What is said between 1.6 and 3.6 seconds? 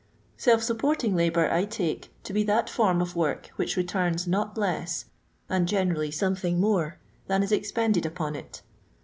take to be that form of work